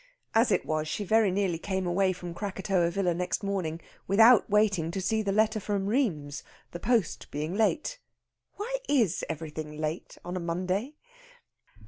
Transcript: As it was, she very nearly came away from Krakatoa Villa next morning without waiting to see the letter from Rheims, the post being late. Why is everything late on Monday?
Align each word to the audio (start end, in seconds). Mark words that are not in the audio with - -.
As 0.33 0.51
it 0.51 0.65
was, 0.65 0.87
she 0.87 1.03
very 1.03 1.29
nearly 1.29 1.59
came 1.59 1.85
away 1.85 2.11
from 2.11 2.33
Krakatoa 2.33 2.89
Villa 2.89 3.13
next 3.13 3.43
morning 3.43 3.79
without 4.07 4.49
waiting 4.49 4.89
to 4.89 4.99
see 4.99 5.21
the 5.21 5.31
letter 5.31 5.59
from 5.59 5.85
Rheims, 5.85 6.41
the 6.71 6.79
post 6.79 7.29
being 7.29 7.53
late. 7.53 7.99
Why 8.55 8.77
is 8.89 9.23
everything 9.29 9.77
late 9.77 10.17
on 10.25 10.43
Monday? 10.43 10.95